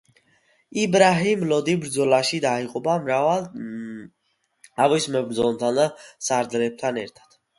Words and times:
იბრაჰიმ 0.83 1.43
ლოდი 1.51 1.75
ბრძოლაში 1.83 2.39
დაიღუპა 2.45 2.95
მრავალ 3.03 3.45
თავის 4.81 5.07
მებრძოლთან 5.17 5.79
და 5.83 5.87
სარდლებთან 6.29 7.01
ერთად. 7.07 7.41